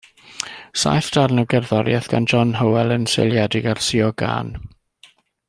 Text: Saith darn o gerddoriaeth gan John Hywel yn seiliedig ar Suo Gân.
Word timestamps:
Saith 0.83 1.09
darn 1.17 1.41
o 1.41 1.43
gerddoriaeth 1.51 2.07
gan 2.13 2.27
John 2.33 2.55
Hywel 2.61 2.95
yn 2.97 3.07
seiliedig 3.13 3.69
ar 3.75 3.85
Suo 3.91 4.09
Gân. 4.23 4.51